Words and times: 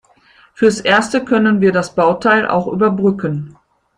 Fürs 0.55 0.79
Erste 0.79 1.23
können 1.23 1.61
wir 1.61 1.71
das 1.71 1.93
Bauteil 1.93 2.47
auch 2.47 2.65
überbrücken. 2.67 3.55